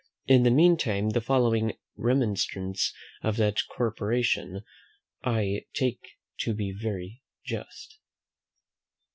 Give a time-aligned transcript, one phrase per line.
[0.25, 4.61] In the meantime the following remonstrance of that corporation
[5.23, 5.99] I take
[6.39, 7.99] to be very just.